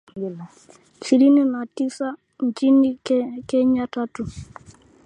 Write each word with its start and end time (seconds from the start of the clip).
ishirini 1.01 1.43
na 1.45 1.65
tisa 1.65 2.15
nchini 2.39 2.99
Kenya 3.47 3.87
tatu 3.87 4.27